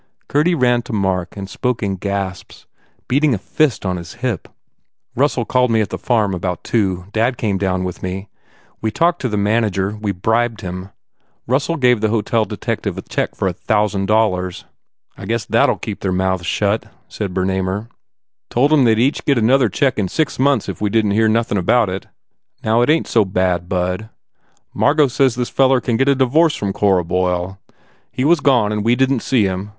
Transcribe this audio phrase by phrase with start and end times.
[0.27, 2.65] Gurdy ran to Mark and spoke in gasps,
[3.07, 4.47] beating a fist on his hip.
[5.15, 8.27] "Russell called me at the farm about two Dad went down with me.
[8.81, 10.89] We talked to the man ager We bribed him.
[11.45, 14.65] Russell gave the hotel detective a check for a thousand dollars"
[15.19, 17.87] "I guess they ll keep their mouths shut," said Bernamer,
[18.49, 21.15] "Told em they d each get another check in six months if we didn t
[21.15, 21.57] hear nothin.
[21.63, 22.09] THE IDOLATER
[22.63, 24.09] Now it ain t so bad, bud.
[24.73, 27.59] Margot says this feller can get a divorce from Cora Boyle
[28.11, 29.69] He was gone and we didn t see him.